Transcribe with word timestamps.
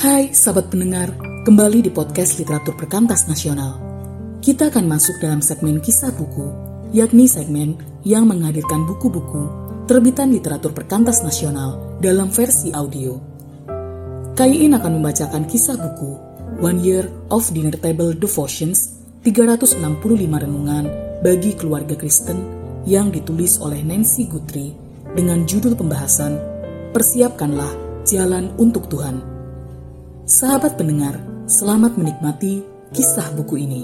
Hai 0.00 0.32
sahabat 0.32 0.72
pendengar, 0.72 1.12
kembali 1.44 1.84
di 1.84 1.92
podcast 1.92 2.40
Literatur 2.40 2.72
Perkantas 2.72 3.28
Nasional. 3.28 3.76
Kita 4.40 4.72
akan 4.72 4.88
masuk 4.88 5.20
dalam 5.20 5.44
segmen 5.44 5.76
kisah 5.76 6.08
buku, 6.16 6.48
yakni 6.96 7.28
segmen 7.28 7.76
yang 8.00 8.24
menghadirkan 8.24 8.88
buku-buku 8.88 9.44
terbitan 9.84 10.32
literatur 10.32 10.72
perkantas 10.72 11.20
nasional 11.20 12.00
dalam 12.00 12.32
versi 12.32 12.72
audio. 12.72 13.20
Kaiin 14.40 14.72
akan 14.72 15.04
membacakan 15.04 15.44
kisah 15.44 15.76
buku 15.76 16.16
One 16.64 16.80
Year 16.80 17.04
of 17.28 17.52
Dinner 17.52 17.76
Table 17.76 18.16
Devotions 18.16 19.04
365 19.20 19.84
renungan 20.16 20.88
bagi 21.20 21.52
keluarga 21.52 21.92
Kristen 21.92 22.40
yang 22.88 23.12
ditulis 23.12 23.60
oleh 23.60 23.84
Nancy 23.84 24.24
Guthrie 24.32 24.72
dengan 25.12 25.44
judul 25.44 25.76
pembahasan 25.76 26.40
Persiapkanlah 26.96 28.00
Jalan 28.08 28.56
untuk 28.56 28.88
Tuhan 28.88 29.39
Sahabat 30.30 30.78
pendengar, 30.78 31.18
selamat 31.50 31.98
menikmati 31.98 32.62
kisah 32.94 33.34
buku 33.34 33.66
ini. 33.66 33.82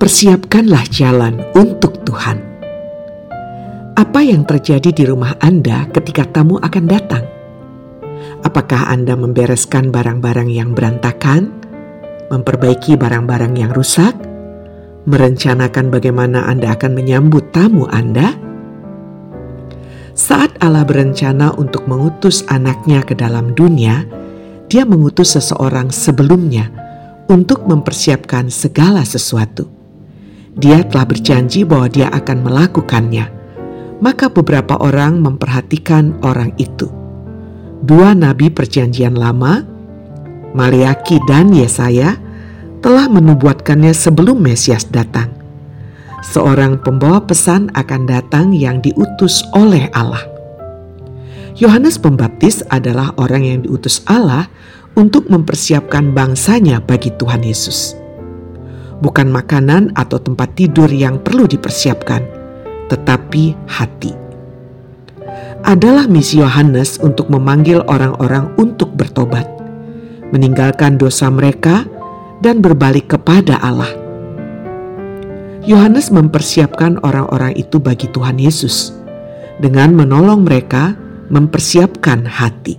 Persiapkanlah 0.00 0.88
jalan 0.88 1.44
untuk 1.52 2.00
Tuhan. 2.08 2.40
Apa 4.00 4.24
yang 4.24 4.48
terjadi 4.48 4.96
di 4.96 5.04
rumah 5.04 5.36
Anda 5.44 5.92
ketika 5.92 6.40
tamu 6.40 6.56
akan 6.56 6.84
datang? 6.88 7.28
Apakah 8.40 8.88
Anda 8.88 9.12
membereskan 9.12 9.92
barang-barang 9.92 10.48
yang 10.48 10.72
berantakan, 10.72 11.52
memperbaiki 12.32 12.96
barang-barang 12.96 13.60
yang 13.60 13.76
rusak, 13.76 14.16
merencanakan 15.04 15.92
bagaimana 15.92 16.48
Anda 16.48 16.72
akan 16.72 16.96
menyambut 16.96 17.52
tamu 17.52 17.84
Anda? 17.92 18.51
Saat 20.12 20.60
Allah 20.60 20.84
berencana 20.84 21.56
untuk 21.56 21.88
mengutus 21.88 22.44
anaknya 22.52 23.00
ke 23.00 23.16
dalam 23.16 23.56
dunia, 23.56 24.04
dia 24.68 24.84
mengutus 24.84 25.40
seseorang 25.40 25.88
sebelumnya 25.88 26.68
untuk 27.32 27.64
mempersiapkan 27.64 28.52
segala 28.52 29.08
sesuatu. 29.08 29.72
Dia 30.52 30.84
telah 30.84 31.08
berjanji 31.08 31.64
bahwa 31.64 31.88
dia 31.88 32.12
akan 32.12 32.44
melakukannya. 32.44 33.26
Maka 34.04 34.28
beberapa 34.28 34.76
orang 34.84 35.24
memperhatikan 35.24 36.20
orang 36.20 36.52
itu. 36.60 36.92
Dua 37.80 38.12
nabi 38.12 38.52
perjanjian 38.52 39.16
lama, 39.16 39.64
Maliaki 40.52 41.24
dan 41.24 41.56
Yesaya, 41.56 42.20
telah 42.84 43.08
menubuatkannya 43.08 43.96
sebelum 43.96 44.42
Mesias 44.44 44.84
datang 44.90 45.41
seorang 46.22 46.78
pembawa 46.78 47.18
pesan 47.26 47.68
akan 47.74 48.06
datang 48.06 48.54
yang 48.54 48.78
diutus 48.78 49.42
oleh 49.52 49.90
Allah. 49.92 50.22
Yohanes 51.58 52.00
Pembaptis 52.00 52.64
adalah 52.72 53.12
orang 53.20 53.44
yang 53.44 53.58
diutus 53.66 54.00
Allah 54.08 54.48
untuk 54.96 55.28
mempersiapkan 55.28 56.14
bangsanya 56.14 56.80
bagi 56.80 57.12
Tuhan 57.18 57.44
Yesus. 57.44 57.98
Bukan 59.02 59.28
makanan 59.28 59.92
atau 59.98 60.16
tempat 60.22 60.54
tidur 60.54 60.88
yang 60.88 61.18
perlu 61.20 61.44
dipersiapkan, 61.50 62.22
tetapi 62.88 63.58
hati. 63.66 64.14
Adalah 65.66 66.06
misi 66.06 66.38
Yohanes 66.38 67.02
untuk 67.02 67.30
memanggil 67.30 67.82
orang-orang 67.90 68.50
untuk 68.58 68.94
bertobat, 68.94 69.46
meninggalkan 70.30 70.98
dosa 70.98 71.30
mereka, 71.30 71.86
dan 72.42 72.58
berbalik 72.58 73.10
kepada 73.14 73.58
Allah 73.62 74.01
Yohanes 75.62 76.10
mempersiapkan 76.10 76.98
orang-orang 77.06 77.54
itu 77.54 77.78
bagi 77.78 78.10
Tuhan 78.10 78.34
Yesus 78.34 78.90
dengan 79.62 79.94
menolong 79.94 80.42
mereka 80.42 80.98
mempersiapkan 81.30 82.26
hati. 82.26 82.74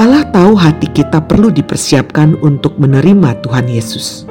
Allah 0.00 0.24
tahu 0.32 0.56
hati 0.56 0.88
kita 0.88 1.20
perlu 1.28 1.52
dipersiapkan 1.52 2.40
untuk 2.40 2.80
menerima 2.80 3.36
Tuhan 3.44 3.68
Yesus. 3.68 4.24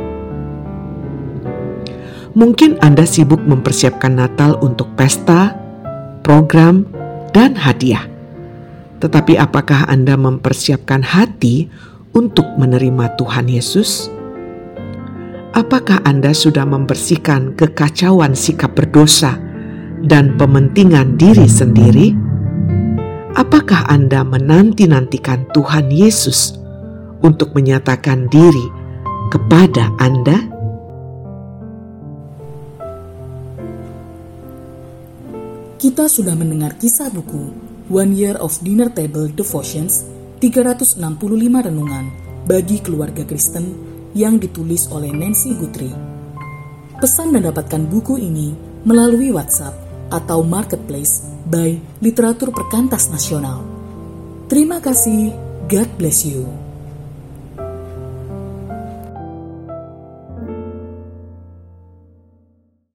Mungkin 2.34 2.82
Anda 2.82 3.06
sibuk 3.06 3.46
mempersiapkan 3.46 4.18
Natal 4.18 4.58
untuk 4.66 4.90
pesta, 4.98 5.54
program, 6.26 6.90
dan 7.38 7.54
hadiah. 7.54 8.10
Tetapi 8.98 9.38
apakah 9.38 9.86
Anda 9.86 10.18
mempersiapkan 10.18 11.06
hati 11.06 11.70
untuk 12.18 12.50
menerima 12.58 13.14
Tuhan 13.14 13.46
Yesus? 13.46 14.17
Apakah 15.58 16.06
Anda 16.06 16.38
sudah 16.38 16.70
membersihkan 16.70 17.58
kekacauan 17.58 18.38
sikap 18.38 18.78
berdosa 18.78 19.42
dan 20.06 20.38
pementingan 20.38 21.18
diri 21.18 21.50
sendiri? 21.50 22.14
Apakah 23.34 23.90
Anda 23.90 24.22
menanti-nantikan 24.22 25.50
Tuhan 25.58 25.90
Yesus 25.90 26.54
untuk 27.26 27.58
menyatakan 27.58 28.30
diri 28.30 28.70
kepada 29.34 29.98
Anda? 29.98 30.46
Kita 35.82 36.06
sudah 36.06 36.38
mendengar 36.38 36.78
kisah 36.78 37.10
buku 37.10 37.50
One 37.90 38.14
Year 38.14 38.38
of 38.38 38.54
Dinner 38.62 38.94
Table 38.94 39.34
Devotions 39.34 40.06
365 40.38 41.02
renungan 41.42 42.14
bagi 42.46 42.78
keluarga 42.78 43.26
Kristen 43.26 43.97
yang 44.18 44.42
ditulis 44.42 44.90
oleh 44.90 45.14
Nancy 45.14 45.54
Guthrie. 45.54 45.94
Pesan 46.98 47.38
dan 47.38 47.46
dapatkan 47.46 47.86
buku 47.86 48.18
ini 48.18 48.58
melalui 48.82 49.30
WhatsApp 49.30 49.78
atau 50.10 50.42
Marketplace 50.42 51.22
by 51.46 51.78
Literatur 52.02 52.50
Perkantas 52.50 53.14
Nasional. 53.14 53.62
Terima 54.50 54.82
kasih, 54.82 55.30
God 55.70 55.90
bless 56.02 56.26
you. 56.26 56.67